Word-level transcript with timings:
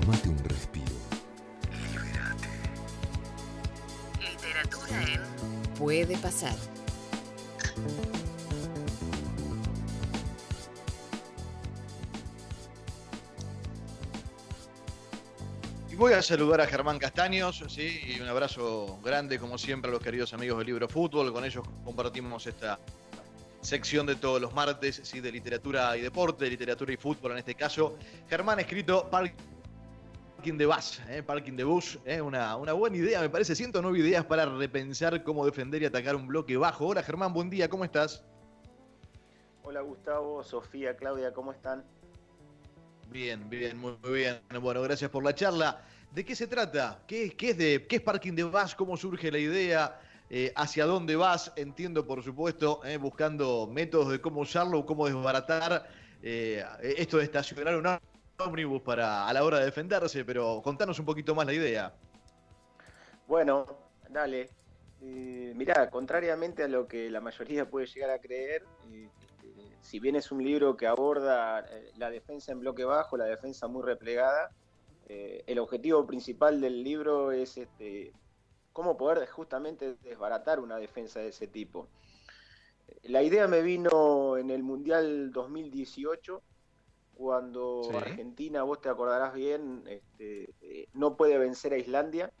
Tómate 0.00 0.28
un 0.28 0.38
respiro. 0.44 0.92
Libérate. 1.72 2.48
Literatura 4.20 5.02
en 5.12 5.74
Puede 5.74 6.16
pasar. 6.18 6.54
Y 15.90 15.96
voy 15.96 16.12
a 16.12 16.22
saludar 16.22 16.60
a 16.60 16.66
Germán 16.68 17.00
Castaños, 17.00 17.64
¿sí? 17.66 18.00
y 18.06 18.20
un 18.20 18.28
abrazo 18.28 19.00
grande, 19.02 19.40
como 19.40 19.58
siempre, 19.58 19.90
a 19.90 19.94
los 19.94 20.00
queridos 20.00 20.32
amigos 20.32 20.58
del 20.58 20.68
Libro 20.68 20.88
Fútbol. 20.88 21.32
Con 21.32 21.44
ellos 21.44 21.66
compartimos 21.84 22.46
esta 22.46 22.78
sección 23.62 24.06
de 24.06 24.14
todos 24.14 24.40
los 24.40 24.54
martes, 24.54 25.00
¿sí? 25.02 25.18
de 25.18 25.32
literatura 25.32 25.96
y 25.96 26.02
deporte, 26.02 26.44
de 26.44 26.50
literatura 26.50 26.92
y 26.92 26.96
fútbol 26.96 27.32
en 27.32 27.38
este 27.38 27.56
caso. 27.56 27.98
Germán 28.30 28.60
ha 28.60 28.62
escrito 28.62 29.08
Parking 30.38 30.56
de 30.56 30.66
Bus, 30.66 31.00
¿eh? 31.08 31.20
Parking 31.20 31.54
de 31.54 31.64
Bus, 31.64 31.98
¿eh? 32.04 32.20
una, 32.20 32.54
una 32.54 32.72
buena 32.72 32.96
idea, 32.96 33.20
me 33.20 33.28
parece. 33.28 33.56
Siento 33.56 33.82
nueve 33.82 33.98
ideas 33.98 34.24
para 34.24 34.46
repensar 34.46 35.24
cómo 35.24 35.44
defender 35.44 35.82
y 35.82 35.86
atacar 35.86 36.14
un 36.14 36.28
bloque 36.28 36.56
bajo. 36.56 36.86
Hola 36.86 37.02
Germán, 37.02 37.32
buen 37.32 37.50
día, 37.50 37.68
¿cómo 37.68 37.84
estás? 37.84 38.22
Hola 39.64 39.80
Gustavo, 39.80 40.44
Sofía, 40.44 40.96
Claudia, 40.96 41.32
¿cómo 41.32 41.50
están? 41.50 41.82
Bien, 43.10 43.50
bien, 43.50 43.78
muy 43.78 43.96
bien. 44.04 44.38
Bueno, 44.62 44.80
gracias 44.82 45.10
por 45.10 45.24
la 45.24 45.34
charla. 45.34 45.82
¿De 46.12 46.24
qué 46.24 46.36
se 46.36 46.46
trata? 46.46 47.02
¿Qué, 47.08 47.30
qué 47.36 47.50
es, 47.50 47.58
de, 47.58 47.86
qué 47.88 47.96
es 47.96 48.02
Parking 48.02 48.34
de 48.34 48.44
Bus? 48.44 48.76
¿Cómo 48.76 48.96
surge 48.96 49.32
la 49.32 49.38
idea? 49.40 50.00
Eh, 50.30 50.52
¿Hacia 50.54 50.86
dónde 50.86 51.16
vas? 51.16 51.52
Entiendo, 51.56 52.06
por 52.06 52.22
supuesto, 52.22 52.80
eh, 52.84 52.96
buscando 52.96 53.66
métodos 53.66 54.12
de 54.12 54.20
cómo 54.20 54.42
usarlo, 54.42 54.86
cómo 54.86 55.06
desbaratar 55.06 55.90
esto 56.22 57.16
de 57.18 57.24
estacionar 57.24 57.76
un 57.76 57.86
ómnibus 58.38 58.82
para, 58.82 59.26
a 59.26 59.32
la 59.32 59.44
hora 59.44 59.58
de 59.58 59.66
defenderse, 59.66 60.24
pero 60.24 60.60
contanos 60.62 60.98
un 60.98 61.04
poquito 61.04 61.34
más 61.34 61.46
la 61.46 61.52
idea. 61.52 61.92
Bueno, 63.26 63.66
dale. 64.08 64.50
Eh, 65.00 65.52
mirá, 65.56 65.90
contrariamente 65.90 66.62
a 66.64 66.68
lo 66.68 66.86
que 66.86 67.10
la 67.10 67.20
mayoría 67.20 67.68
puede 67.68 67.86
llegar 67.86 68.10
a 68.10 68.18
creer, 68.18 68.64
eh, 68.92 69.08
si 69.80 70.00
bien 70.00 70.16
es 70.16 70.30
un 70.32 70.42
libro 70.42 70.76
que 70.76 70.86
aborda 70.86 71.60
eh, 71.60 71.92
la 71.96 72.10
defensa 72.10 72.52
en 72.52 72.60
bloque 72.60 72.84
bajo, 72.84 73.16
la 73.16 73.26
defensa 73.26 73.68
muy 73.68 73.82
replegada, 73.82 74.50
eh, 75.08 75.42
el 75.46 75.58
objetivo 75.58 76.06
principal 76.06 76.60
del 76.60 76.82
libro 76.82 77.32
es 77.32 77.56
este, 77.56 78.12
cómo 78.72 78.96
poder 78.96 79.26
justamente 79.28 79.96
desbaratar 80.02 80.60
una 80.60 80.76
defensa 80.76 81.20
de 81.20 81.28
ese 81.28 81.46
tipo. 81.46 81.88
La 83.04 83.22
idea 83.22 83.46
me 83.46 83.62
vino 83.62 84.36
en 84.36 84.50
el 84.50 84.62
Mundial 84.62 85.32
2018, 85.32 86.42
cuando 87.18 87.82
Sí. 87.90 87.96
Argentina, 87.96 88.62
vos 88.62 88.80
te 88.80 88.88
acordarás 88.88 89.34
bien, 89.34 89.82
este, 89.88 90.54
eh, 90.60 90.88
no 90.92 91.16
puede 91.16 91.36
vencer 91.36 91.72
a 91.72 91.78
Islandia. 91.78 92.32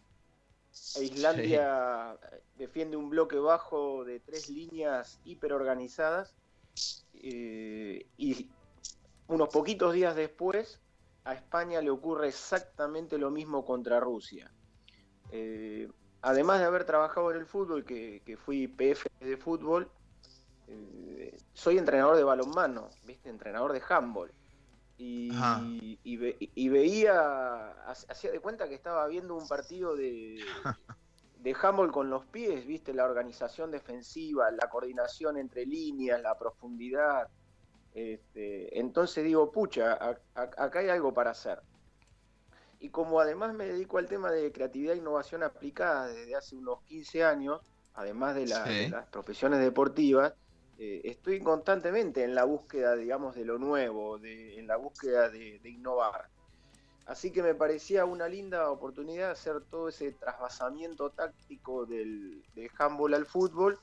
Islandia 1.00 2.16
eh, 2.30 2.42
defiende 2.54 2.96
un 2.96 3.10
bloque 3.10 3.36
bajo 3.36 4.04
de 4.04 4.20
tres 4.20 4.48
líneas 4.48 5.18
hiperorganizadas 5.24 6.36
eh, 7.14 8.06
y 8.16 8.48
unos 9.26 9.48
poquitos 9.48 9.92
días 9.92 10.14
después 10.14 10.80
a 11.24 11.34
España 11.34 11.82
le 11.82 11.90
ocurre 11.90 12.28
exactamente 12.28 13.18
lo 13.18 13.32
mismo 13.32 13.64
contra 13.64 13.98
Rusia. 13.98 14.48
Eh, 15.32 15.88
además 16.22 16.60
de 16.60 16.66
haber 16.66 16.84
trabajado 16.84 17.32
en 17.32 17.38
el 17.38 17.46
fútbol, 17.46 17.84
que, 17.84 18.22
que 18.24 18.36
fui 18.36 18.68
PF 18.68 19.08
de 19.18 19.36
fútbol, 19.36 19.90
eh, 20.68 21.36
soy 21.52 21.78
entrenador 21.78 22.16
de 22.16 22.22
balonmano, 22.22 22.90
¿viste? 23.04 23.28
entrenador 23.28 23.72
de 23.72 23.82
handball. 23.88 24.32
Y, 24.98 25.30
y 26.02 26.16
ve- 26.16 26.36
y 26.40 26.68
veía, 26.68 27.70
hacía 27.86 28.32
de 28.32 28.40
cuenta 28.40 28.68
que 28.68 28.74
estaba 28.74 29.06
viendo 29.06 29.36
un 29.36 29.46
partido 29.46 29.94
de, 29.94 30.36
de 31.38 31.56
handball 31.62 31.92
con 31.92 32.10
los 32.10 32.26
pies, 32.26 32.66
viste, 32.66 32.92
la 32.92 33.04
organización 33.04 33.70
defensiva, 33.70 34.50
la 34.50 34.68
coordinación 34.68 35.36
entre 35.38 35.64
líneas, 35.66 36.20
la 36.20 36.36
profundidad. 36.36 37.28
Este, 37.94 38.78
entonces 38.78 39.24
digo, 39.24 39.50
pucha, 39.52 39.92
a- 39.92 40.18
a- 40.34 40.64
acá 40.64 40.80
hay 40.80 40.88
algo 40.88 41.14
para 41.14 41.30
hacer. 41.30 41.60
Y 42.80 42.90
como 42.90 43.20
además 43.20 43.54
me 43.54 43.66
dedico 43.66 43.98
al 43.98 44.06
tema 44.08 44.30
de 44.30 44.52
creatividad 44.52 44.94
e 44.94 44.98
innovación 44.98 45.42
aplicada 45.42 46.08
desde 46.08 46.34
hace 46.34 46.56
unos 46.56 46.82
15 46.84 47.24
años, 47.24 47.60
además 47.94 48.34
de, 48.34 48.46
la- 48.46 48.64
Sí. 48.66 48.70
de 48.74 48.88
las 48.90 49.06
profesiones 49.08 49.60
deportivas, 49.60 50.34
eh, 50.78 51.00
estoy 51.10 51.40
constantemente 51.40 52.22
en 52.22 52.36
la 52.36 52.44
búsqueda, 52.44 52.94
digamos, 52.94 53.34
de 53.34 53.44
lo 53.44 53.58
nuevo, 53.58 54.16
de, 54.18 54.60
en 54.60 54.68
la 54.68 54.76
búsqueda 54.76 55.28
de, 55.28 55.60
innovar. 55.64 56.28
Así 57.04 57.32
que 57.32 57.42
me 57.42 57.54
parecía 57.54 58.04
una 58.04 58.28
linda 58.28 58.70
oportunidad 58.70 59.32
hacer 59.32 59.60
todo 59.62 59.88
ese 59.88 60.12
trasvasamiento 60.12 61.10
táctico 61.10 61.84
del, 61.84 62.44
del 62.54 62.70
handball 62.78 63.14
al 63.14 63.26
fútbol. 63.26 63.80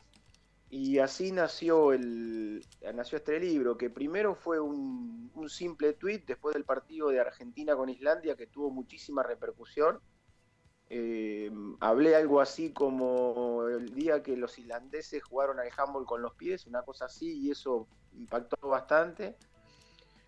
Y 0.70 1.00
así 1.00 1.32
nació, 1.32 1.92
el, 1.92 2.66
nació 2.94 3.18
este 3.18 3.40
libro, 3.40 3.78
que 3.78 3.90
primero 3.90 4.34
fue 4.34 4.60
un, 4.60 5.32
un 5.36 5.50
simple 5.50 5.94
tweet 5.94 6.24
después 6.26 6.54
del 6.54 6.64
partido 6.64 7.10
de 7.10 7.20
Argentina 7.20 7.76
con 7.76 7.90
Islandia, 7.90 8.36
que 8.36 8.48
tuvo 8.48 8.70
muchísima 8.72 9.22
repercusión. 9.22 10.00
Eh, 10.90 11.52
hablé 11.80 12.16
algo 12.16 12.40
así 12.42 12.72
como 12.72 13.68
el 13.68 13.94
día 13.94 14.22
que 14.22 14.38
los 14.38 14.58
islandeses 14.60 15.24
jugaron 15.24 15.60
al 15.60 15.70
handball 15.76 16.06
con 16.06 16.22
los 16.22 16.34
pies, 16.36 16.68
una 16.68 16.84
cosa 16.84 17.06
así, 17.06 17.40
y 17.40 17.52
eso 17.52 17.88
impactó 18.14 18.68
bastante. 18.68 19.36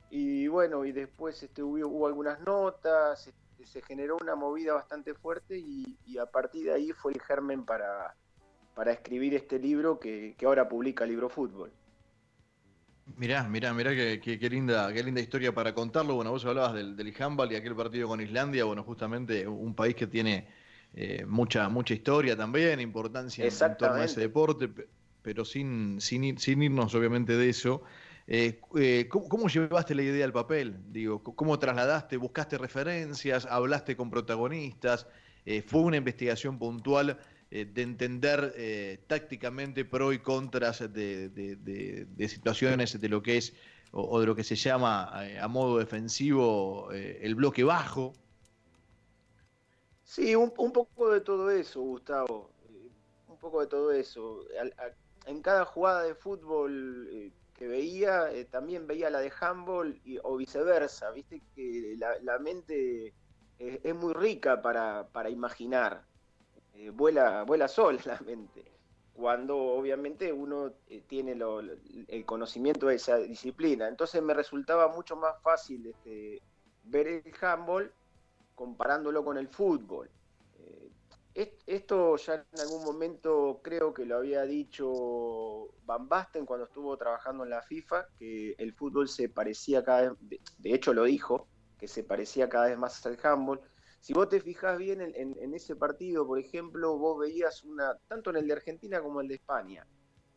Y 0.10 0.48
bueno, 0.48 0.86
y 0.86 0.92
después 0.92 1.42
este, 1.44 1.62
hubo, 1.62 2.08
algunas 2.08 2.40
notas, 2.42 3.28
este, 3.28 3.66
se 3.66 3.82
generó 3.82 4.18
una 4.22 4.36
movida 4.36 4.74
bastante 4.74 5.14
fuerte 5.14 5.58
y, 5.58 5.98
y 6.06 6.18
a 6.18 6.26
partir 6.26 6.66
de 6.66 6.74
ahí 6.74 6.92
fue 6.92 7.12
el 7.12 7.22
germen 7.22 7.66
para, 7.66 8.16
para 8.74 8.92
escribir 8.92 9.36
este 9.36 9.60
libro 9.60 10.00
que, 10.00 10.36
que 10.38 10.46
ahora 10.46 10.70
publica 10.70 11.06
Libro 11.06 11.30
Fútbol. 11.30 11.72
Mirá, 13.16 13.48
mirá, 13.48 13.74
mirá 13.74 13.92
qué, 13.96 14.20
qué- 14.22 14.38
qué 14.38 14.50
linda, 14.50 14.92
qué 14.94 15.02
linda 15.02 15.22
historia 15.22 15.54
para 15.54 15.74
contarlo. 15.74 16.16
Bueno, 16.16 16.32
vos 16.32 16.44
hablabas 16.46 16.74
del, 16.74 16.96
del 16.98 17.14
handball 17.18 17.52
y 17.52 17.56
aquel 17.56 17.74
partido 17.76 18.08
con 18.08 18.20
Islandia, 18.20 18.66
bueno, 18.66 18.84
justamente 18.84 19.48
un 19.48 19.74
país 19.76 19.96
que 19.96 20.08
tiene 20.08 20.50
eh, 20.94 21.26
mucha, 21.26 21.70
mucha 21.70 21.94
historia 21.94 22.36
también, 22.36 22.82
importancia 22.82 23.48
en, 23.48 23.62
en 23.64 23.78
torno 23.78 24.02
a 24.02 24.06
ese 24.06 24.20
deporte, 24.20 24.68
pe- 24.68 24.90
pero 25.22 25.46
sin, 25.46 26.02
sin, 26.02 26.24
ir- 26.24 26.38
sin 26.40 26.62
irnos 26.62 26.94
obviamente 26.96 27.38
de 27.38 27.50
eso. 27.50 27.84
Eh, 28.28 28.60
eh, 28.76 29.08
¿cómo, 29.10 29.30
cómo 29.30 29.48
llevaste 29.48 29.96
la 29.96 30.02
idea 30.04 30.26
al 30.26 30.34
papel? 30.34 30.76
Digo, 30.92 31.24
¿cómo 31.24 31.58
trasladaste? 31.60 32.18
¿Buscaste 32.18 32.58
referencias? 32.58 33.46
¿Hablaste 33.46 33.96
con 33.96 34.10
protagonistas? 34.10 35.08
¿Fue 35.66 35.80
una 35.82 35.96
investigación 35.98 36.60
puntual 36.60 37.20
eh, 37.52 37.66
de 37.66 37.82
entender 37.82 38.54
eh, 38.58 39.04
tácticamente 39.08 39.86
pro 39.86 40.14
y 40.14 40.20
contras 40.20 40.80
de, 40.94 41.30
de- 41.30 41.56
de- 41.56 42.30
situaciones 42.30 43.00
de 43.00 43.10
lo 43.10 43.22
que 43.24 43.38
es 43.38 43.54
o, 43.92 44.20
de 44.20 44.26
lo 44.28 44.36
que 44.36 44.44
se 44.44 44.56
llama 44.56 45.12
eh, 45.26 45.40
a 45.40 45.48
modo 45.48 45.78
defensivo 45.80 46.92
el 46.92 47.36
bloque 47.36 47.64
bajo? 47.64 48.14
Sí, 50.04 50.36
un, 50.36 50.54
un 50.58 50.72
poco 50.72 51.12
de 51.12 51.22
todo 51.22 51.50
eso, 51.52 51.82
Gustavo. 51.82 52.56
un 53.28 53.38
poco 53.40 53.62
de 53.62 53.68
todo 53.68 53.92
eso. 53.92 54.46
En 55.26 55.42
cada 55.42 55.66
jugada 55.66 56.04
de 56.04 56.16
fútbol 56.16 57.34
que 57.54 57.68
veía, 57.68 58.30
también 58.52 58.88
veía 58.88 59.10
la 59.10 59.20
de 59.22 59.32
handball 59.42 60.02
o 60.24 60.38
viceversa. 60.38 61.12
Viste 61.12 61.44
que 61.56 61.96
la, 62.00 62.20
la 62.22 62.40
mente 62.40 63.16
es, 63.58 63.82
es 63.84 63.96
muy 63.96 64.14
rica 64.14 64.62
para, 64.62 65.10
para 65.12 65.30
imaginar. 65.30 66.08
Eh, 66.78 66.92
vuela, 66.92 67.44
vuela 67.44 67.68
sola 67.68 68.00
la 68.06 68.20
mente. 68.22 68.80
Cuando 69.12 69.58
obviamente 69.58 70.32
uno 70.32 70.76
eh, 70.86 71.02
tiene 71.08 71.34
lo- 71.36 71.60
el 71.60 72.26
conocimiento 72.26 72.88
de 72.88 72.96
esa 72.96 73.18
disciplina. 73.18 73.88
Entonces 73.88 74.22
me 74.22 74.34
resultaba 74.34 74.88
mucho 74.90 75.16
más 75.16 75.34
fácil 75.42 75.88
este, 75.88 76.44
ver 76.84 77.08
el 77.08 77.24
handball 77.42 77.92
comparándolo 78.56 79.24
con 79.26 79.38
el 79.38 79.48
fútbol. 79.50 80.12
Eh, 80.54 80.92
est- 81.34 81.64
esto 81.68 82.16
ya 82.18 82.46
en 82.52 82.60
algún 82.62 82.84
momento 82.86 83.62
creo 83.64 83.94
que 83.94 84.06
lo 84.06 84.18
había 84.18 84.44
dicho 84.44 85.70
Van 85.84 86.08
Basten 86.08 86.46
cuando 86.46 86.66
estuvo 86.68 86.98
trabajando 86.98 87.44
en 87.44 87.50
la 87.52 87.62
FIFA, 87.64 88.08
que 88.18 88.54
el 88.58 88.74
fútbol 88.76 89.08
se 89.10 89.30
parecía 89.30 89.84
cada 89.84 90.12
vez, 90.20 90.40
de 90.58 90.74
hecho 90.74 90.94
lo 90.94 91.04
dijo, 91.06 91.50
que 91.78 91.88
se 91.88 92.04
parecía 92.04 92.50
cada 92.50 92.68
vez 92.68 92.78
más 92.78 93.06
al 93.06 93.20
handball. 93.24 93.62
Si 94.00 94.14
vos 94.14 94.30
te 94.30 94.40
fijás 94.40 94.78
bien 94.78 95.02
en, 95.02 95.54
ese 95.54 95.76
partido, 95.76 96.26
por 96.26 96.40
ejemplo, 96.40 96.98
vos 96.98 97.20
veías 97.20 97.64
una, 97.64 97.98
tanto 98.08 98.30
en 98.30 98.38
el 98.38 98.48
de 98.48 98.54
Argentina 98.54 99.02
como 99.02 99.22
el 99.22 99.28
de 99.28 99.36
España, 99.36 99.86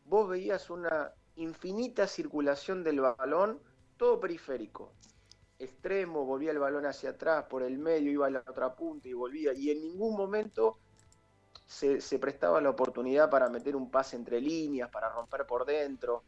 vos 0.05 0.27
veías 0.27 0.69
una 0.69 1.13
infinita 1.35 2.07
circulación 2.07 2.83
del 2.83 2.99
balón, 2.99 3.59
todo 3.97 4.19
periférico 4.19 4.93
extremo, 5.63 6.25
volvía 6.25 6.51
el 6.51 6.59
balón 6.59 6.85
hacia 6.85 7.11
atrás, 7.11 7.45
por 7.49 7.63
el 7.63 7.77
medio, 7.77 8.11
iba 8.11 8.27
a 8.27 8.29
la 8.29 8.43
otra 8.47 8.75
punta 8.75 9.07
y 9.07 9.13
volvía. 9.13 9.53
Y 9.53 9.69
en 9.69 9.81
ningún 9.81 10.15
momento 10.15 10.79
se, 11.65 12.01
se 12.01 12.19
prestaba 12.19 12.59
la 12.61 12.69
oportunidad 12.69 13.29
para 13.29 13.49
meter 13.49 13.75
un 13.75 13.89
pase 13.89 14.15
entre 14.15 14.41
líneas, 14.41 14.89
para 14.89 15.09
romper 15.09 15.45
por 15.45 15.65
dentro. 15.65 16.23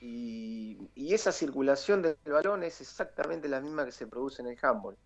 Y, 0.00 0.78
y 0.94 1.14
esa 1.14 1.32
circulación 1.32 2.02
del 2.02 2.16
balón 2.24 2.62
es 2.62 2.80
exactamente 2.80 3.48
la 3.48 3.60
misma 3.60 3.84
que 3.84 3.92
se 3.92 4.06
produce 4.06 4.42
en 4.42 4.48
el 4.48 4.58
handball. 4.60 4.96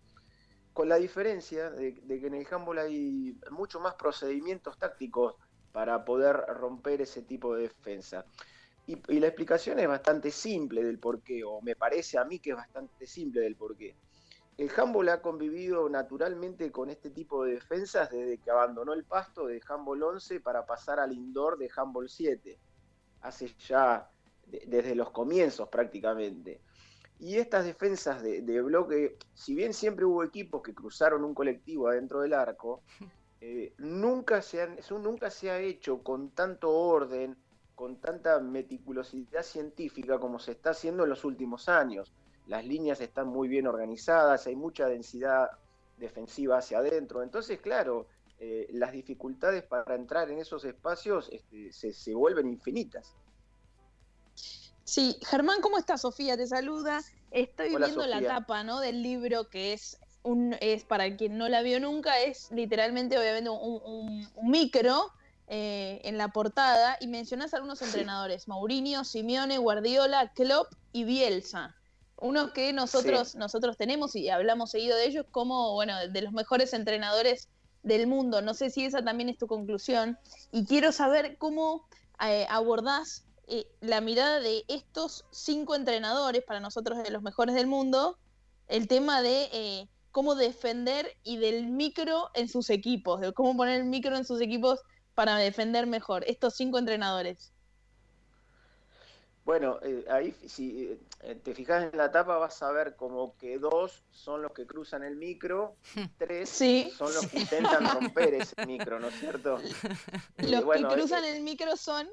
Con 0.73 0.89
la 0.89 0.97
diferencia 0.97 1.69
de, 1.69 1.93
que 1.93 2.27
en 2.27 2.33
el 2.33 2.47
handball 2.49 2.79
hay 2.79 3.37
mucho 3.51 3.79
más 3.79 3.93
procedimientos 3.93 4.77
tácticos 4.77 5.35
para 5.71 6.03
poder 6.03 6.35
romper 6.47 7.01
ese 7.01 7.21
tipo 7.21 7.55
de 7.55 7.63
defensa. 7.63 8.25
Y, 8.85 8.97
la 9.19 9.27
explicación 9.27 9.79
es 9.79 9.87
bastante 9.87 10.29
simple 10.31 10.83
del 10.83 10.99
porqué, 10.99 11.43
o 11.43 11.61
me 11.61 11.75
parece 11.75 12.17
a 12.17 12.25
mí 12.25 12.39
que 12.39 12.49
es 12.49 12.55
bastante 12.55 13.07
simple 13.07 13.41
del 13.41 13.55
porqué. 13.55 13.95
El 14.57 14.69
handball 14.75 15.09
ha 15.09 15.21
convivido 15.21 15.89
naturalmente 15.89 16.71
con 16.71 16.89
este 16.89 17.09
tipo 17.09 17.45
de 17.45 17.53
defensas 17.53 18.11
desde 18.11 18.37
que 18.37 18.51
abandonó 18.51 18.93
el 18.93 19.03
pasto 19.03 19.47
de 19.47 19.61
handball 19.67 20.03
11 20.03 20.41
para 20.41 20.65
pasar 20.65 20.99
al 20.99 21.13
indoor 21.13 21.57
de 21.57 21.71
handball 21.75 22.09
7, 22.09 22.59
hace 23.21 23.55
ya 23.67 24.09
desde 24.45 24.95
los 24.95 25.11
comienzos 25.11 25.69
prácticamente. 25.69 26.61
Y 27.19 27.37
estas 27.37 27.65
defensas 27.65 28.21
de, 28.21 28.61
bloque, 28.61 29.17
si 29.33 29.55
bien 29.55 29.73
siempre 29.73 30.05
hubo 30.05 30.23
equipos 30.23 30.61
que 30.61 30.73
cruzaron 30.73 31.23
un 31.23 31.33
colectivo 31.33 31.87
adentro 31.87 32.21
del 32.21 32.33
arco, 32.33 32.81
eh, 33.41 33.73
nunca, 33.77 34.41
se 34.41 34.61
han, 34.61 34.77
eso 34.77 34.99
nunca 34.99 35.29
se 35.29 35.49
ha 35.49 35.59
hecho 35.59 36.03
con 36.03 36.31
tanto 36.31 36.71
orden, 36.71 37.37
con 37.75 37.97
tanta 37.97 38.39
meticulosidad 38.39 39.43
científica 39.43 40.19
como 40.19 40.39
se 40.39 40.51
está 40.51 40.71
haciendo 40.71 41.03
en 41.03 41.09
los 41.09 41.23
últimos 41.23 41.69
años. 41.69 42.13
Las 42.47 42.65
líneas 42.65 42.99
están 42.99 43.27
muy 43.27 43.47
bien 43.47 43.67
organizadas, 43.67 44.47
hay 44.47 44.55
mucha 44.55 44.87
densidad 44.87 45.49
defensiva 45.97 46.57
hacia 46.57 46.79
adentro. 46.79 47.23
Entonces, 47.23 47.61
claro, 47.61 48.07
eh, 48.39 48.67
las 48.71 48.91
dificultades 48.91 49.63
para 49.63 49.95
entrar 49.95 50.29
en 50.29 50.39
esos 50.39 50.65
espacios 50.65 51.29
este, 51.31 51.71
se 51.71 52.13
vuelven 52.13 52.47
infinitas. 52.47 53.15
Sí, 54.83 55.17
Germán, 55.25 55.61
¿cómo 55.61 55.77
estás? 55.77 56.01
Sofía 56.01 56.35
te 56.37 56.47
saluda. 56.47 57.01
Estoy 57.31 57.75
viendo 57.75 58.05
la 58.05 58.21
tapa, 58.21 58.63
¿no? 58.63 58.79
Del 58.79 59.01
libro 59.01 59.49
que 59.49 59.73
es 59.73 59.97
un, 60.23 60.55
es 60.61 60.83
para 60.83 61.15
quien 61.15 61.37
no 61.37 61.49
la 61.49 61.61
vio 61.61 61.79
nunca, 61.79 62.19
es 62.19 62.49
literalmente, 62.51 63.17
obviamente, 63.17 63.49
un, 63.49 64.27
micro 64.43 65.11
eh, 65.47 66.01
en 66.03 66.17
la 66.17 66.29
portada 66.29 66.97
y 66.99 67.07
mencionas 67.07 67.53
algunos 67.53 67.81
entrenadores: 67.81 68.47
Mourinho, 68.47 69.03
Simeone, 69.03 69.57
Guardiola, 69.57 70.31
Klopp 70.33 70.73
y 70.91 71.03
Bielsa. 71.05 71.75
Unos 72.17 72.51
que 72.51 72.71
nosotros, 72.71 73.35
nosotros 73.35 73.75
tenemos 73.75 74.15
y 74.15 74.29
hablamos 74.29 74.71
seguido 74.71 74.95
de 74.95 75.05
ellos 75.05 75.25
como, 75.31 75.73
bueno, 75.73 76.07
de 76.07 76.21
los 76.21 76.31
mejores 76.31 76.73
entrenadores 76.73 77.49
del 77.81 78.07
mundo. 78.07 78.41
No 78.41 78.53
sé 78.53 78.69
si 78.69 78.85
esa 78.85 79.03
también 79.03 79.29
es 79.29 79.37
tu 79.37 79.47
conclusión. 79.47 80.17
Y 80.51 80.65
quiero 80.65 80.91
saber 80.91 81.37
cómo 81.37 81.85
eh, 82.25 82.47
abordás 82.49 83.25
eh, 83.47 83.67
la 83.81 83.99
mirada 83.99 84.39
de 84.39 84.63
estos 84.67 85.25
cinco 85.31 85.75
entrenadores, 85.75 86.43
para 86.43 86.59
nosotros 86.59 87.03
de 87.03 87.11
los 87.11 87.21
mejores 87.21 87.55
del 87.55 87.67
mundo, 87.67 88.17
el 88.67 88.87
tema 88.87 89.21
de 89.21 89.49
eh, 89.51 89.89
cómo 90.11 90.35
defender 90.35 91.17
y 91.23 91.37
del 91.37 91.67
micro 91.67 92.29
en 92.35 92.47
sus 92.47 92.69
equipos, 92.69 93.19
de 93.19 93.33
cómo 93.33 93.57
poner 93.57 93.81
el 93.81 93.87
micro 93.87 94.15
en 94.15 94.23
sus 94.23 94.39
equipos 94.39 94.79
para 95.13 95.35
defender 95.35 95.87
mejor, 95.87 96.23
estos 96.25 96.55
cinco 96.55 96.77
entrenadores. 96.77 97.51
Bueno, 99.43 99.77
eh, 99.81 100.05
ahí 100.09 100.33
si 100.47 100.97
te 101.43 101.53
fijas 101.53 101.91
en 101.91 101.97
la 101.97 102.13
tapa 102.13 102.37
vas 102.37 102.63
a 102.63 102.71
ver 102.71 102.95
como 102.95 103.35
que 103.35 103.59
dos 103.59 104.05
son 104.09 104.41
los 104.41 104.53
que 104.53 104.65
cruzan 104.65 105.03
el 105.03 105.17
micro, 105.17 105.75
tres 106.17 106.49
son 106.49 107.13
los 107.13 107.27
que 107.27 107.39
intentan 107.41 107.91
romper 107.91 108.35
ese 108.35 108.65
micro, 108.65 109.01
¿no 109.01 109.09
es 109.09 109.19
cierto? 109.19 109.59
Los 110.37 110.63
que 110.63 110.83
cruzan 110.85 111.25
el 111.25 111.43
micro 111.43 111.75
son 111.75 112.07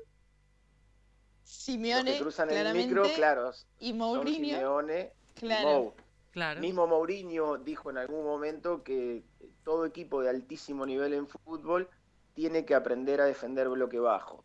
Simeone, 1.50 2.12
que 2.12 2.20
cruzan 2.20 2.50
el 2.50 2.75
micro, 2.75 3.02
claro. 3.14 3.50
Y 3.81 3.93
Mourinho. 3.93 4.56
Simeone, 4.56 5.12
claro. 5.35 5.94
claro. 6.31 6.61
Mismo 6.61 6.87
Mourinho 6.87 7.58
dijo 7.58 7.91
en 7.91 7.99
algún 7.99 8.25
momento 8.25 8.85
que 8.85 9.25
todo 9.64 9.85
equipo 9.85 10.23
de 10.23 10.31
altísimo 10.31 10.87
nivel 10.87 11.12
en 11.12 11.26
fútbol 11.26 11.88
tiene 12.35 12.64
que 12.64 12.76
aprender 12.76 13.20
a 13.20 13.25
defender 13.25 13.69
bloque 13.69 13.99
bajo. 13.99 14.44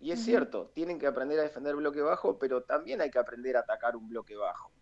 Y 0.00 0.10
es 0.10 0.24
cierto, 0.24 0.70
tienen 0.74 0.98
que 0.98 1.06
aprender 1.06 1.38
a 1.38 1.42
defender 1.42 1.76
bloque 1.76 2.00
bajo, 2.00 2.38
pero 2.38 2.62
también 2.62 3.00
hay 3.00 3.10
que 3.10 3.18
aprender 3.18 3.56
a 3.56 3.60
atacar 3.60 3.96
un 3.96 4.08
bloque 4.08 4.36
bajo. 4.36 4.72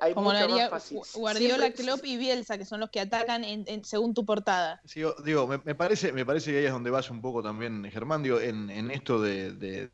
Hay, 0.00 0.14
Como 0.14 0.32
lo 0.32 0.38
haría 0.38 0.70
Guardiola, 1.14 1.72
Klopp 1.72 2.04
y 2.04 2.16
Bielsa, 2.16 2.56
que 2.56 2.64
son 2.64 2.78
los 2.78 2.90
que 2.90 3.00
atacan 3.00 3.42
en, 3.42 3.84
según 3.84 4.14
tu 4.14 4.24
portada. 4.24 4.80
Sí, 4.84 5.02
digo, 5.24 5.46
me, 5.46 5.74
parece, 5.74 6.12
me 6.12 6.24
parece 6.24 6.52
que 6.52 6.58
ahí 6.58 6.64
es 6.66 6.72
donde 6.72 6.90
vas 6.90 7.10
un 7.10 7.20
poco 7.20 7.42
también, 7.42 7.84
Germán, 7.90 8.22
digo, 8.22 8.40
en, 8.40 8.90
esto 8.90 9.20
de, 9.20 9.90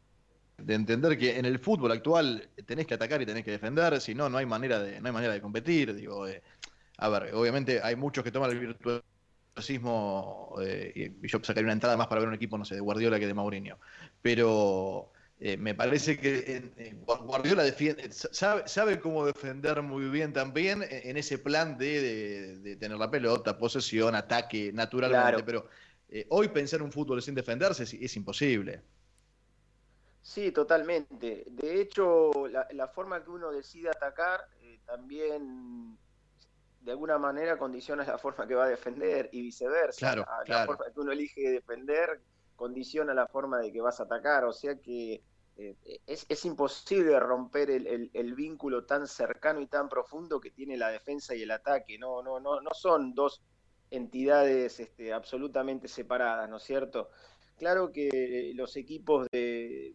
entender 0.66 1.16
que 1.16 1.38
en 1.38 1.46
el 1.46 1.58
fútbol 1.58 1.92
actual 1.92 2.50
tenés 2.66 2.86
que 2.86 2.94
atacar 2.94 3.22
y 3.22 3.26
tenés 3.26 3.44
que 3.44 3.52
defender, 3.52 3.98
si 4.00 4.14
no, 4.14 4.28
no 4.28 4.38
hay 4.38 4.46
manera 4.46 4.78
de, 4.78 5.00
no 5.00 5.06
hay 5.06 5.12
manera 5.12 5.32
de 5.32 5.40
competir. 5.40 5.94
Digo, 5.94 6.28
eh, 6.28 6.42
a 6.98 7.08
ver, 7.08 7.34
obviamente 7.34 7.80
hay 7.82 7.96
muchos 7.96 8.22
que 8.22 8.30
toman 8.30 8.50
el 8.50 8.58
virtuosismo, 8.58 10.54
eh, 10.60 11.14
y 11.22 11.28
yo 11.28 11.38
sacaría 11.42 11.64
una 11.64 11.72
entrada 11.72 11.96
más 11.96 12.08
para 12.08 12.20
ver 12.20 12.28
un 12.28 12.34
equipo, 12.34 12.58
no 12.58 12.66
sé, 12.66 12.74
de 12.74 12.80
Guardiola 12.82 13.18
que 13.18 13.26
de 13.26 13.34
Mourinho. 13.34 13.78
Pero 14.20 15.12
eh, 15.44 15.56
me 15.56 15.74
parece 15.74 16.16
que 16.16 16.70
Guardiola 17.04 17.64
defiende, 17.64 18.08
sabe, 18.12 19.00
cómo 19.00 19.26
defender 19.26 19.82
muy 19.82 20.08
bien 20.08 20.32
también 20.32 20.84
en 20.88 21.16
ese 21.16 21.36
plan 21.36 21.76
de, 21.76 22.76
tener 22.78 22.96
la 22.96 23.10
pelota, 23.10 23.58
posesión, 23.58 24.14
ataque, 24.14 24.70
naturalmente. 24.72 25.42
Pero 25.42 25.66
eh, 26.08 26.26
hoy 26.28 26.46
pensar 26.46 26.80
un 26.80 26.92
fútbol 26.92 27.20
sin 27.22 27.34
defenderse 27.34 27.82
es, 27.82 28.16
imposible. 28.16 28.82
Sí, 30.20 30.52
totalmente. 30.52 31.42
De 31.48 31.80
hecho, 31.80 32.30
la, 32.48 32.86
forma 32.86 33.24
que 33.24 33.30
uno 33.30 33.50
decide 33.50 33.88
atacar 33.88 34.46
eh, 34.60 34.78
también 34.86 35.98
de 36.82 36.92
alguna 36.92 37.18
manera 37.18 37.58
condiciona 37.58 38.04
la 38.04 38.16
forma 38.16 38.46
que 38.46 38.54
va 38.54 38.66
a 38.66 38.68
defender 38.68 39.28
y 39.32 39.42
viceversa. 39.42 39.98
Claro, 39.98 40.24
la 40.46 40.66
forma 40.66 40.84
que 40.94 41.00
uno 41.00 41.10
elige 41.10 41.50
defender 41.50 42.20
condiciona 42.54 43.12
la 43.12 43.26
forma 43.26 43.58
de 43.58 43.72
que 43.72 43.80
vas 43.80 43.98
a 43.98 44.04
atacar. 44.04 44.44
O 44.44 44.52
sea 44.52 44.76
que 44.76 45.20
eh, 45.56 45.76
es, 46.06 46.44
imposible 46.44 47.18
romper 47.20 47.70
el, 47.70 48.34
vínculo 48.34 48.84
tan 48.84 49.06
cercano 49.06 49.60
y 49.60 49.66
tan 49.66 49.88
profundo 49.88 50.40
que 50.40 50.50
tiene 50.50 50.76
la 50.76 50.88
defensa 50.88 51.34
y 51.34 51.42
el 51.42 51.50
ataque. 51.50 51.98
No, 51.98 52.22
no, 52.22 52.40
no, 52.40 52.60
no 52.60 52.70
son 52.72 53.14
dos 53.14 53.42
entidades 53.90 54.80
este, 54.80 55.12
absolutamente 55.12 55.88
separadas, 55.88 56.48
¿no 56.48 56.56
es 56.56 56.62
cierto? 56.62 57.10
Claro 57.58 57.92
que 57.92 58.52
los 58.54 58.76
equipos 58.76 59.28
de, 59.30 59.94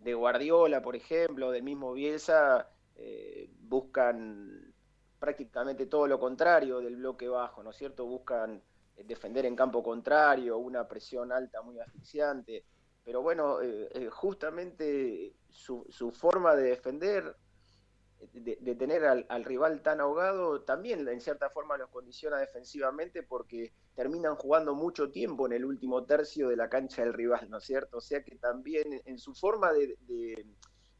Guardiola, 0.00 0.82
por 0.82 0.96
ejemplo, 0.96 1.50
del 1.50 1.62
mismo 1.62 1.92
Bielsa, 1.92 2.70
eh, 2.96 3.50
buscan 3.60 4.72
prácticamente 5.18 5.86
todo 5.86 6.06
lo 6.06 6.18
contrario 6.18 6.80
del 6.80 6.96
bloque 6.96 7.28
bajo, 7.28 7.62
¿no 7.62 7.70
es 7.70 7.76
cierto? 7.76 8.04
Buscan 8.06 8.62
defender 9.04 9.44
en 9.46 9.56
campo 9.56 9.82
contrario, 9.82 10.58
una 10.58 10.86
presión 10.86 11.32
alta 11.32 11.62
muy 11.62 11.78
asfixiante 11.80 12.64
pero 13.04 13.22
bueno, 13.22 13.60
eh, 13.60 13.88
eh, 13.92 14.08
justamente 14.10 15.34
su, 15.50 15.84
forma 16.12 16.54
de 16.56 16.70
defender, 16.70 17.36
de, 18.32 18.74
tener 18.74 19.04
al, 19.04 19.44
rival 19.44 19.82
tan 19.82 20.00
ahogado, 20.00 20.62
también 20.62 21.06
en 21.06 21.20
cierta 21.20 21.50
forma 21.50 21.76
los 21.76 21.90
condiciona 21.90 22.38
defensivamente 22.38 23.22
porque 23.22 23.72
terminan 23.94 24.36
jugando 24.36 24.74
mucho 24.74 25.10
tiempo 25.10 25.46
en 25.46 25.52
el 25.52 25.64
último 25.64 26.04
tercio 26.04 26.48
de 26.48 26.56
la 26.56 26.68
cancha 26.68 27.02
del 27.02 27.12
rival, 27.12 27.48
¿no 27.50 27.58
es 27.58 27.64
cierto? 27.64 27.98
O 27.98 28.00
sea 28.00 28.22
que 28.22 28.36
también 28.36 29.02
en 29.04 29.18
su 29.18 29.34
forma 29.34 29.72
de, 29.72 29.96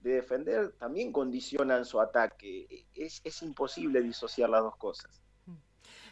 de 0.05 0.11
defender 0.13 0.73
también 0.73 1.11
condicionan 1.11 1.87
su 1.87 1.99
ataque. 1.99 2.87
Es, 2.95 3.23
es 3.25 3.43
imposible 3.43 4.03
disociar 4.03 4.51
las 4.51 4.63
dos 4.63 4.77
cosas. 4.77 5.24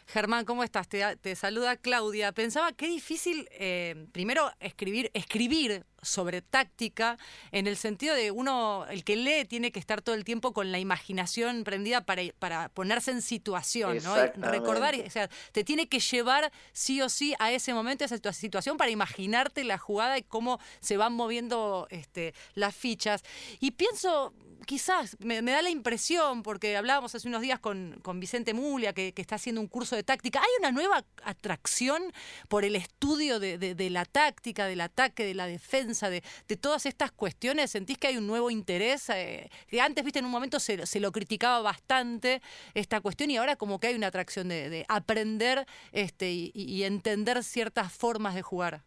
Germán, 0.07 0.45
¿cómo 0.45 0.63
estás? 0.63 0.87
Te, 0.87 1.35
saluda 1.35 1.77
Claudia. 1.77 2.31
Pensaba 2.31 2.71
qué 2.73 2.87
difícil, 2.87 3.47
eh, 3.51 4.07
primero, 4.11 4.51
escribir, 4.59 5.09
escribir 5.13 5.85
sobre 6.03 6.41
táctica, 6.41 7.17
en 7.51 7.67
el 7.67 7.77
sentido 7.77 8.15
de 8.15 8.31
uno, 8.31 8.85
el 8.89 9.03
que 9.03 9.15
lee 9.15 9.45
tiene 9.45 9.71
que 9.71 9.79
estar 9.79 10.01
todo 10.01 10.15
el 10.15 10.23
tiempo 10.23 10.53
con 10.53 10.71
la 10.71 10.79
imaginación 10.79 11.63
prendida 11.63 12.05
para, 12.05 12.23
para 12.39 12.69
ponerse 12.69 13.11
en 13.11 13.21
situación, 13.21 13.97
¿no? 14.03 14.15
Recordar, 14.37 14.95
o 14.95 15.09
sea, 15.09 15.29
te 15.51 15.63
tiene 15.63 15.87
que 15.87 15.99
llevar 15.99 16.51
sí 16.71 17.01
o 17.01 17.09
sí 17.09 17.35
a 17.39 17.51
ese 17.51 17.73
momento, 17.73 18.03
a 18.03 18.07
esa 18.07 18.33
situación, 18.33 18.77
para 18.77 18.91
imaginarte 18.91 19.63
la 19.63 19.77
jugada 19.77 20.17
y 20.17 20.23
cómo 20.23 20.59
se 20.79 20.97
van 20.97 21.13
moviendo 21.13 21.87
este, 21.89 22.33
las 22.53 22.75
fichas. 22.75 23.23
Y 23.59 23.71
pienso, 23.71 24.33
quizás 24.65 25.17
me, 25.19 25.41
da 25.41 25.61
la 25.61 25.69
impresión, 25.69 26.43
porque 26.43 26.75
hablábamos 26.77 27.13
hace 27.15 27.27
unos 27.27 27.41
días 27.41 27.59
con, 27.59 28.01
Vicente 28.15 28.53
Mulia, 28.53 28.93
que, 28.93 29.13
está 29.15 29.35
haciendo 29.35 29.61
un 29.61 29.67
curso 29.67 29.95
de 29.95 30.03
táctica, 30.03 30.39
hay 30.39 30.49
una 30.59 30.71
nueva 30.71 31.05
atracción 31.23 32.01
por 32.47 32.65
el 32.65 32.75
estudio 32.75 33.39
de, 33.39 33.89
la 33.89 34.05
táctica, 34.05 34.65
del 34.65 34.81
ataque, 34.81 35.25
de 35.25 35.33
la 35.33 35.45
defensa, 35.45 35.92
de, 35.99 36.21
todas 36.57 36.85
estas 36.85 37.11
cuestiones. 37.11 37.71
¿Sentís 37.71 37.97
que 37.97 38.07
hay 38.07 38.17
un 38.17 38.27
nuevo 38.27 38.49
interés? 38.49 39.09
Eh, 39.09 39.49
que 39.67 39.81
antes, 39.81 40.03
viste, 40.03 40.19
en 40.19 40.25
un 40.25 40.31
momento 40.31 40.59
se, 40.59 40.99
lo 40.99 41.11
criticaba 41.11 41.61
bastante 41.61 42.41
esta 42.73 43.01
cuestión 43.01 43.31
y 43.31 43.37
ahora 43.37 43.55
como 43.55 43.79
que 43.79 43.87
hay 43.87 43.95
una 43.95 44.07
atracción 44.07 44.49
de, 44.49 44.85
aprender 44.87 45.65
este, 45.91 46.31
y, 46.31 46.83
entender 46.83 47.43
ciertas 47.43 47.91
formas 47.91 48.35
de 48.35 48.41
jugar. 48.41 48.83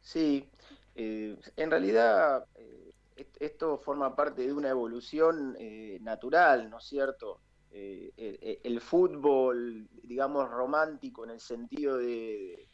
Sí, 0.00 0.48
eh, 0.94 1.36
en 1.56 1.70
realidad... 1.70 2.46
Eh, 2.54 2.78
esto 3.38 3.78
forma 3.78 4.16
parte 4.16 4.42
de 4.42 4.52
una 4.52 4.70
evolución 4.70 5.56
natural, 6.00 6.70
¿no 6.70 6.78
es 6.78 6.84
cierto? 6.84 7.40
eh, 7.74 8.60
el, 8.62 8.80
fútbol, 8.80 9.88
digamos, 10.02 10.48
romántico 10.50 11.24
en 11.24 11.30
el 11.30 11.40
sentido 11.40 11.98
de, 11.98 12.68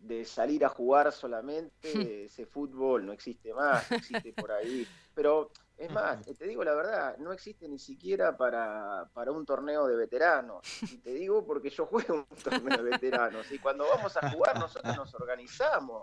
de 0.00 0.24
salir 0.24 0.64
a 0.64 0.68
jugar 0.68 1.12
solamente, 1.12 1.72
ese 2.24 2.46
fútbol 2.46 3.06
no 3.06 3.12
existe 3.12 3.52
más, 3.52 3.90
existe 3.92 4.32
por 4.32 4.52
ahí. 4.52 4.86
Pero 5.14 5.50
es 5.78 5.90
más, 5.92 6.26
te 6.26 6.46
digo 6.46 6.64
la 6.64 6.74
verdad, 6.74 7.16
no 7.18 7.32
existe 7.32 7.68
ni 7.68 7.78
siquiera 7.78 8.36
para, 8.36 9.08
para 9.14 9.30
un 9.30 9.46
torneo 9.46 9.86
de 9.86 9.94
veteranos. 9.94 10.60
Y 10.82 10.98
te 10.98 11.12
digo 11.12 11.46
porque 11.46 11.70
yo 11.70 11.86
juego 11.86 12.26
un 12.30 12.36
torneo 12.42 12.82
de 12.82 12.90
veteranos. 12.90 13.50
Y 13.52 13.60
cuando 13.60 13.86
vamos 13.88 14.16
a 14.16 14.30
jugar, 14.30 14.58
nosotros 14.58 14.96
nos 14.96 15.14
organizamos 15.14 16.02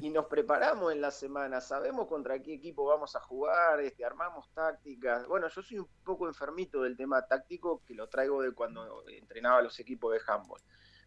y 0.00 0.08
nos 0.08 0.24
preparamos 0.26 0.90
en 0.92 1.02
la 1.02 1.10
semana. 1.10 1.60
Sabemos 1.60 2.06
contra 2.06 2.40
qué 2.40 2.54
equipo 2.54 2.86
vamos 2.86 3.14
a 3.14 3.20
jugar, 3.20 3.80
este, 3.80 4.06
armamos 4.06 4.50
tácticas. 4.54 5.26
Bueno, 5.26 5.48
yo 5.48 5.62
soy 5.62 5.80
un 5.80 5.88
poco 6.02 6.26
enfermito 6.26 6.80
del 6.82 6.96
tema 6.96 7.26
táctico 7.26 7.82
que 7.84 7.94
lo 7.94 8.08
traigo 8.08 8.40
de 8.40 8.52
cuando 8.52 9.04
entrenaba 9.08 9.60
los 9.60 9.78
equipos 9.80 10.14
de 10.14 10.20
handball. 10.26 10.62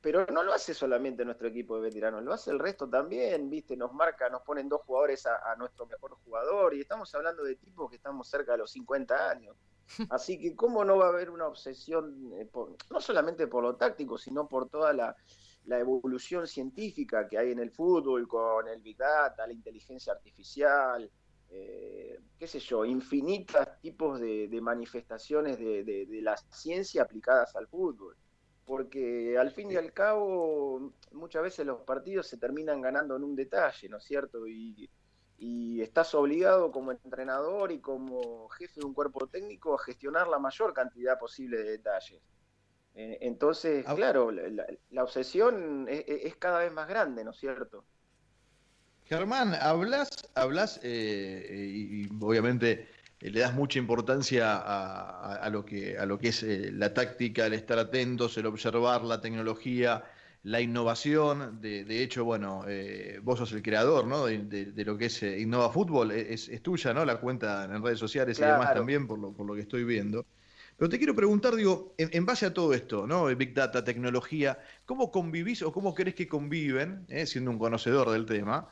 Pero 0.08 0.26
no 0.28 0.42
lo 0.42 0.54
hace 0.54 0.74
solamente 0.74 1.26
nuestro 1.26 1.50
equipo 1.50 1.76
de 1.76 1.82
veteranos, 1.82 2.24
lo 2.24 2.32
hace 2.32 2.50
el 2.50 2.60
resto 2.60 2.88
también, 2.88 3.50
¿viste? 3.50 3.76
Nos 3.76 3.92
marca, 3.92 4.30
nos 4.30 4.42
ponen 4.42 4.70
dos 4.70 4.80
jugadores 4.84 5.26
a, 5.26 5.54
nuestro 5.58 5.86
mejor 5.86 6.12
jugador 6.24 6.74
y 6.76 6.80
estamos 6.80 7.14
hablando 7.14 7.44
de 7.44 7.58
tipos 7.58 7.90
que 7.90 7.98
estamos 7.98 8.26
cerca 8.26 8.54
de 8.54 8.60
los 8.60 8.72
50 8.72 9.30
años. 9.30 9.58
Así 10.10 10.40
que, 10.40 10.56
¿cómo 10.56 10.86
no 10.86 10.96
va 10.96 11.08
a 11.08 11.10
haber 11.10 11.30
una 11.30 11.46
obsesión, 11.48 12.32
eh, 12.36 12.50
no 12.90 13.02
solamente 13.02 13.48
por 13.48 13.64
lo 13.64 13.76
táctico, 13.76 14.18
sino 14.18 14.48
por 14.48 14.70
toda 14.70 14.94
la, 14.94 15.14
evolución 15.66 16.48
científica 16.48 17.28
que 17.28 17.38
hay 17.38 17.52
en 17.52 17.60
el 17.60 17.72
fútbol 17.72 18.30
con 18.30 18.66
el 18.70 18.80
Big 18.80 18.96
Data, 18.96 19.46
la 19.46 19.52
inteligencia 19.52 20.14
artificial, 20.14 21.12
eh, 21.50 22.18
qué 22.40 22.48
sé 22.48 22.60
yo, 22.60 22.86
infinitos 22.86 23.68
tipos 23.82 24.22
de, 24.22 24.58
manifestaciones 24.62 25.60
de, 25.60 26.08
la 26.22 26.38
ciencia 26.38 27.02
aplicadas 27.02 27.54
al 27.58 27.68
fútbol 27.68 28.16
porque 28.67 29.38
al 29.39 29.50
fin 29.51 29.71
y 29.71 29.77
al 29.77 29.93
cabo 29.93 30.91
muchas 31.13 31.41
veces 31.41 31.65
los 31.65 31.81
partidos 31.83 32.27
se 32.27 32.38
terminan 32.38 32.81
ganando 32.81 33.15
en 33.15 33.24
un 33.24 33.33
detalle, 33.33 33.88
¿no 33.88 33.97
es 33.97 34.03
cierto? 34.03 34.45
Y, 34.45 34.89
estás 35.81 36.13
obligado 36.15 36.71
como 36.71 36.91
entrenador 36.91 37.71
y 37.71 37.79
como 37.79 38.50
jefe 38.50 38.81
de 38.81 38.86
un 38.88 38.93
cuerpo 38.93 39.27
técnico 39.27 39.75
a 39.75 39.83
gestionar 39.83 40.27
la 40.27 40.39
mayor 40.39 40.74
cantidad 40.74 41.17
posible 41.17 41.57
de 41.57 41.71
detalles. 41.71 42.19
Eh, 42.95 43.19
entonces, 43.21 43.86
claro, 43.86 44.31
la, 44.31 45.03
obsesión 45.03 45.86
es, 45.88 46.36
cada 46.38 46.59
vez 46.59 46.74
más 46.74 46.89
grande, 46.89 47.24
¿no 47.24 47.31
es 47.31 47.38
cierto? 47.38 47.86
Germán, 49.05 49.53
hablas, 49.62 50.09
hablas 50.33 50.79
eh, 50.83 51.47
y 51.50 52.09
obviamente 52.19 52.89
eh, 53.19 53.31
le 53.31 53.39
das 53.39 53.53
mucha 53.53 53.79
importancia 53.79 54.55
a, 54.57 55.50
lo, 55.50 55.65
que, 55.65 55.97
a 55.97 56.05
lo 56.05 56.19
que 56.19 56.29
es 56.29 56.43
eh, 56.43 56.71
la 56.71 56.93
táctica, 56.93 57.45
el 57.47 57.53
estar 57.53 57.79
atentos, 57.79 58.38
el 58.38 58.45
observar 58.45 59.03
la 59.03 59.21
tecnología, 59.21 60.03
la 60.43 60.62
innovación. 60.62 61.59
De, 61.62 62.03
hecho, 62.03 62.24
bueno, 62.25 62.65
eh, 62.67 63.19
vos 63.24 63.39
sos 63.39 63.51
el 63.53 63.62
creador 63.62 64.05
¿no? 64.05 64.25
de, 64.25 64.83
lo 64.86 64.97
que 64.97 65.05
es 65.05 65.24
Innova 65.24 65.71
Fútbol, 65.71 66.12
es, 66.12 66.50
tuya, 66.62 66.93
¿no? 66.93 67.05
La 67.05 67.19
cuenta 67.19 67.65
en 67.65 67.83
redes 67.83 68.00
sociales 68.00 68.38
y 68.39 68.43
demás 68.43 68.74
también, 68.74 69.07
por 69.07 69.19
lo, 69.19 69.33
por 69.33 69.45
lo 69.45 69.55
que 69.55 69.62
estoy 69.62 69.83
viendo. 69.83 70.25
Pero 70.77 70.89
te 70.89 71.00
quiero 71.00 71.15
preguntar, 71.15 71.55
digo, 71.55 71.95
en, 71.97 72.25
base 72.27 72.45
a 72.45 72.53
todo 72.53 72.71
esto, 72.75 73.07
¿no? 73.07 73.25
Big 73.36 73.55
Data, 73.55 73.83
tecnología, 73.83 74.59
¿cómo 74.86 75.12
convivís 75.12 75.63
o 75.63 75.74
cómo 75.74 75.95
crees 75.95 76.13
que 76.13 76.27
conviven, 76.27 77.07
siendo 77.25 77.50
un 77.50 77.57
conocedor 77.57 78.12
del 78.12 78.27
tema, 78.27 78.69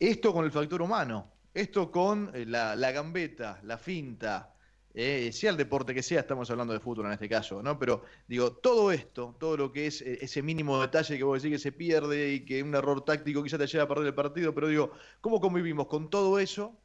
esto 0.00 0.32
con 0.32 0.44
el 0.44 0.50
factor 0.50 0.82
humano? 0.82 1.33
Esto 1.54 1.92
con 1.92 2.32
eh, 2.34 2.44
la, 2.46 2.74
gambeta, 2.90 3.60
la 3.62 3.78
finta, 3.78 4.52
eh, 4.92 5.30
sea 5.32 5.50
el 5.50 5.56
deporte 5.56 5.94
que 5.94 6.02
sea, 6.02 6.20
estamos 6.20 6.50
hablando 6.50 6.72
de 6.72 6.80
fútbol 6.80 7.06
en 7.06 7.12
este 7.12 7.28
caso, 7.28 7.62
¿no? 7.62 7.78
Pero 7.78 8.02
digo, 8.26 8.54
todo 8.54 8.90
esto, 8.90 9.36
todo 9.38 9.56
lo 9.56 9.72
que 9.72 9.86
es 9.86 10.02
eh, 10.02 10.18
ese 10.20 10.42
mínimo 10.42 10.80
detalle 10.80 11.16
que 11.16 11.22
vos 11.22 11.40
decís 11.40 11.56
que 11.56 11.62
se 11.62 11.70
pierde 11.70 12.32
y 12.32 12.44
que 12.44 12.60
un 12.60 12.74
error 12.74 13.04
táctico 13.04 13.40
quizá 13.44 13.56
te 13.56 13.68
lleva 13.68 13.84
a 13.84 13.88
perder 13.88 14.08
el 14.08 14.14
partido, 14.14 14.52
pero 14.52 14.66
digo, 14.66 14.90
¿cómo 15.20 15.40
convivimos 15.40 15.86
con 15.86 16.10
todo 16.10 16.40
eso 16.40 16.76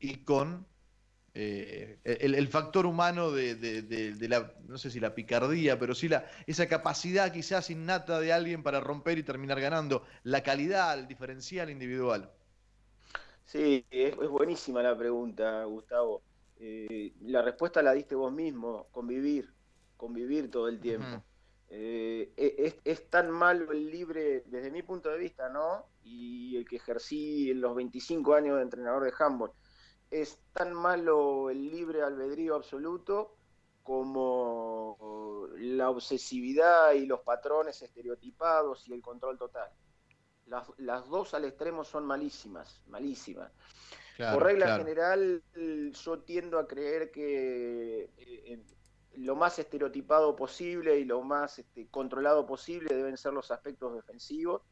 y 0.00 0.24
con 0.24 0.66
el, 1.34 2.48
factor 2.48 2.86
humano 2.86 3.30
de, 3.30 4.16
la, 4.28 4.54
no 4.68 4.78
sé 4.78 4.90
si 4.90 5.00
la 5.00 5.14
picardía, 5.14 5.78
pero 5.78 5.94
sí 5.94 6.08
la, 6.08 6.26
esa 6.46 6.66
capacidad 6.66 7.30
quizás 7.30 7.68
innata 7.68 8.20
de 8.20 8.32
alguien 8.32 8.62
para 8.62 8.80
romper 8.80 9.18
y 9.18 9.22
terminar 9.22 9.60
ganando, 9.60 10.06
la 10.22 10.42
calidad, 10.42 10.98
el 10.98 11.08
diferencial 11.08 11.68
individual? 11.68 12.30
Sí, 13.52 13.84
es, 13.90 14.16
buenísima 14.16 14.82
la 14.82 14.96
pregunta, 14.96 15.64
Gustavo. 15.64 16.22
Eh, 16.56 17.12
la 17.20 17.42
respuesta 17.42 17.82
la 17.82 17.92
diste 17.92 18.14
vos 18.14 18.32
mismo, 18.32 18.86
convivir, 18.92 19.52
convivir 19.98 20.50
todo 20.50 20.68
el 20.68 20.80
tiempo. 20.80 21.22
Eh, 21.68 22.32
e, 22.34 22.80
es, 22.82 23.10
tan 23.10 23.30
malo 23.30 23.70
el 23.72 23.90
libre, 23.90 24.44
desde 24.46 24.70
mi 24.70 24.82
punto 24.82 25.10
de 25.10 25.18
vista, 25.18 25.50
¿no? 25.50 25.84
Y 26.02 26.56
el 26.56 26.66
que 26.66 26.76
ejercí 26.76 27.50
en 27.50 27.60
los 27.60 27.76
25 27.76 28.32
años 28.32 28.56
de 28.56 28.62
entrenador 28.62 29.04
de 29.04 29.12
handball, 29.18 29.52
es 30.10 30.38
tan 30.54 30.72
malo 30.72 31.50
el 31.50 31.70
libre 31.70 32.00
albedrío 32.00 32.54
absoluto 32.54 33.36
como 33.82 35.46
la 35.58 35.90
obsesividad 35.90 36.92
y 36.92 37.04
los 37.04 37.20
patrones 37.20 37.82
estereotipados 37.82 38.88
y 38.88 38.94
el 38.94 39.02
control 39.02 39.36
total. 39.36 39.70
Las, 40.78 41.08
dos 41.08 41.32
al 41.32 41.46
extremo 41.46 41.84
son 41.84 42.04
malísimas, 42.04 42.82
malísimas. 42.88 43.50
Por 44.18 44.42
regla 44.42 44.76
general, 44.76 45.42
yo 45.54 46.18
tiendo 46.20 46.58
a 46.58 46.66
creer 46.66 47.10
que 47.10 48.10
eh, 48.18 48.62
lo 49.14 49.34
más 49.34 49.58
estereotipado 49.58 50.36
posible 50.36 50.98
y 50.98 51.04
lo 51.04 51.22
más 51.22 51.58
este, 51.58 51.88
controlado 51.88 52.46
posible 52.46 52.94
deben 52.94 53.16
ser 53.16 53.32
los 53.32 53.50
aspectos 53.50 53.94
defensivos. 53.94 54.62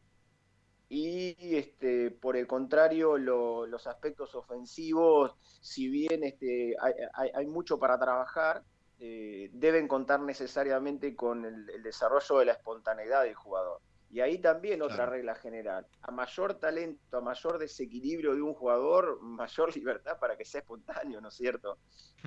Y 0.91 1.57
este, 1.57 2.11
por 2.11 2.37
el 2.37 2.47
contrario, 2.47 3.17
los 3.17 3.87
aspectos 3.87 4.35
ofensivos, 4.35 5.37
si 5.61 5.89
bien 5.89 6.25
este, 6.25 6.75
hay, 7.15 7.47
mucho 7.47 7.79
para 7.79 7.99
trabajar, 7.99 8.65
eh, 8.99 9.51
deben 9.53 9.87
contar 9.89 10.21
necesariamente 10.21 11.15
con 11.15 11.45
el 11.45 11.83
desarrollo 11.83 12.41
de 12.41 12.45
la 12.47 12.53
espontaneidad 12.53 13.23
del 13.23 13.35
jugador. 13.35 13.81
Y 14.13 14.21
ahí 14.21 14.39
también 14.39 14.83
otra 14.83 15.07
regla 15.07 15.37
general. 15.37 15.87
A 16.03 16.11
mayor 16.11 16.55
talento, 16.55 17.17
a 17.17 17.21
mayor 17.21 17.59
desequilibrio 17.59 18.35
de 18.35 18.43
un 18.43 18.55
jugador, 18.55 19.21
mayor 19.23 19.75
libertad 19.75 20.19
para 20.19 20.37
que 20.37 20.45
sea 20.45 20.61
espontáneo, 20.61 21.21
¿no 21.21 21.29
es 21.29 21.35
cierto? 21.35 21.79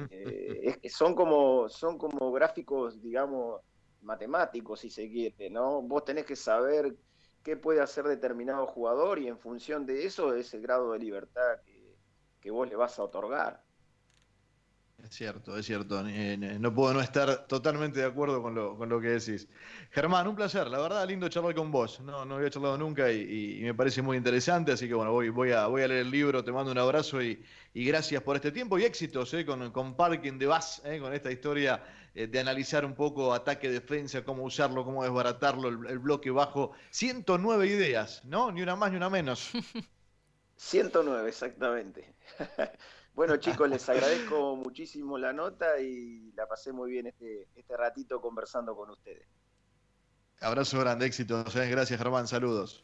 Eh, 0.09 0.79
son, 0.89 1.13
como, 1.13 1.67
son 1.67 1.97
como 1.97 2.31
gráficos, 2.31 3.01
digamos, 3.01 3.61
matemáticos, 4.01 4.79
si 4.79 4.89
se 4.89 5.09
quiere, 5.09 5.49
¿no? 5.49 5.81
Vos 5.81 6.05
tenés 6.05 6.25
que 6.25 6.35
saber 6.35 6.95
qué 7.43 7.57
puede 7.57 7.81
hacer 7.81 8.05
determinado 8.05 8.65
jugador 8.65 9.19
y 9.19 9.27
en 9.27 9.37
función 9.37 9.85
de 9.85 10.05
eso 10.05 10.33
es 10.33 10.53
el 10.53 10.61
grado 10.61 10.93
de 10.93 10.99
libertad 10.99 11.59
que 12.39 12.51
vos 12.51 12.67
le 12.67 12.75
vas 12.75 12.99
a 12.99 13.03
otorgar. 13.03 13.62
Es 15.03 15.15
cierto, 15.15 15.57
es 15.57 15.65
cierto. 15.65 16.01
No 16.01 16.73
puedo 16.73 16.93
no 16.93 17.01
estar 17.01 17.45
totalmente 17.47 17.99
de 17.99 18.05
acuerdo 18.05 18.41
con 18.41 18.55
lo, 18.55 19.01
que 19.01 19.07
decís. 19.09 19.49
Germán, 19.91 20.27
un 20.27 20.35
placer. 20.35 20.67
La 20.67 20.79
verdad, 20.79 21.05
lindo 21.05 21.27
charlar 21.27 21.53
con 21.53 21.71
vos. 21.71 21.99
No, 21.99 22.23
no 22.23 22.35
había 22.35 22.49
charlado 22.49 22.77
nunca 22.77 23.11
y, 23.11 23.59
me 23.63 23.73
parece 23.73 24.01
muy 24.01 24.15
interesante. 24.15 24.71
Así 24.71 24.87
que 24.87 24.93
bueno, 24.93 25.11
voy, 25.11 25.27
voy, 25.27 25.51
a, 25.51 25.67
voy 25.67 25.81
a 25.81 25.89
leer 25.89 26.01
el 26.01 26.11
libro. 26.11 26.41
Te 26.41 26.53
mando 26.53 26.71
un 26.71 26.77
abrazo 26.77 27.21
y, 27.21 27.43
gracias 27.73 28.23
por 28.23 28.37
este 28.37 28.51
tiempo 28.53 28.79
y 28.79 28.85
éxitos 28.85 29.33
eh, 29.33 29.45
con, 29.45 29.71
con 29.71 29.95
Parking 29.95 30.39
de 30.39 30.45
Bass, 30.45 30.81
eh, 30.85 30.99
con 31.01 31.13
esta 31.13 31.31
historia 31.31 31.83
eh, 32.15 32.27
de 32.27 32.39
analizar 32.39 32.85
un 32.85 32.95
poco 32.95 33.33
ataque-defensa, 33.33 34.23
cómo 34.23 34.43
usarlo, 34.43 34.85
cómo 34.85 35.03
desbaratarlo, 35.03 35.67
el 35.67 35.99
bloque 35.99 36.31
bajo. 36.31 36.71
109 36.91 37.67
ideas, 37.67 38.23
¿no? 38.23 38.53
Ni 38.53 38.61
una 38.61 38.77
más 38.77 38.91
ni 38.91 38.97
una 38.97 39.09
menos. 39.09 39.51
109, 40.55 41.27
exactamente. 41.27 42.13
Bueno, 43.13 43.37
chicos, 43.37 43.69
les 43.69 43.87
agradezco 43.89 44.55
muchísimo 44.55 45.17
la 45.19 45.33
nota 45.33 45.79
y 45.79 46.31
la 46.31 46.47
pasé 46.47 46.71
muy 46.71 46.89
bien 46.89 47.07
este, 47.07 47.47
este 47.55 47.77
ratito 47.77 48.19
conversando 48.19 48.75
con 48.75 48.89
ustedes. 48.89 49.27
Abrazo 50.41 50.79
grande, 50.79 51.05
éxito. 51.05 51.43
Gracias, 51.43 51.97
Germán. 51.97 52.27
Saludos. 52.27 52.83